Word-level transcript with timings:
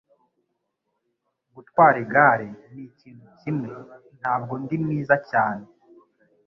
Gutwara 1.55 1.97
igare 2.03 2.47
nikintu 2.73 3.25
kimwe 3.39 3.67
ntabwo 4.19 4.53
ndi 4.61 4.75
mwiza 4.83 5.15
cyane. 5.29 5.65